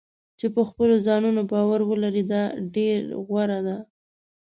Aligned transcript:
چې 0.39 0.47
په 0.55 0.61
خپلو 0.69 0.95
ځانونو 1.07 1.41
باور 1.51 1.81
ولري 1.89 2.23
دا 2.31 2.43
ډېر 2.75 2.99
غوره 3.25 3.59
دی. 3.67 3.77